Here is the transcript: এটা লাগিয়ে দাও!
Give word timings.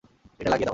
এটা 0.39 0.49
লাগিয়ে 0.49 0.59
দাও! 0.59 0.69